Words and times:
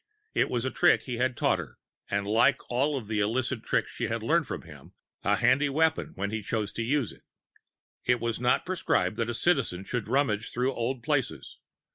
It 0.33 0.49
was 0.49 0.65
a 0.65 0.71
trick 0.71 1.03
he 1.03 1.17
had 1.17 1.37
taught 1.37 1.59
her, 1.59 1.77
and 2.09 2.25
like 2.25 2.57
all 2.71 2.97
of 2.97 3.05
the 3.05 3.19
illicit 3.19 3.63
tricks 3.63 3.91
she 3.91 4.05
had 4.05 4.23
learned 4.23 4.47
from 4.47 4.63
him, 4.63 4.93
a 5.23 5.35
handy 5.35 5.69
weapon 5.69 6.13
when 6.15 6.31
he 6.31 6.41
chose 6.41 6.71
to 6.73 6.81
use 6.81 7.11
it. 7.11 7.21
It 8.05 8.19
was 8.19 8.39
not 8.39 8.65
prescribed 8.65 9.15
that 9.17 9.29
a 9.29 9.35
Citizen 9.35 9.83
should 9.83 10.07
rummage 10.07 10.49
through 10.51 10.73
Old 10.73 11.03
Places. 11.03 11.59